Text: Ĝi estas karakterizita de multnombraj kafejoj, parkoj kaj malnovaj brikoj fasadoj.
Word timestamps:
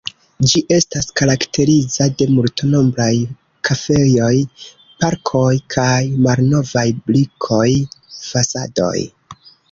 Ĝi 0.51 0.59
estas 0.75 1.07
karakterizita 1.19 2.05
de 2.21 2.25
multnombraj 2.37 3.09
kafejoj, 3.69 4.31
parkoj 5.03 5.51
kaj 5.75 5.99
malnovaj 6.29 6.85
brikoj 7.11 7.69
fasadoj. 8.31 8.95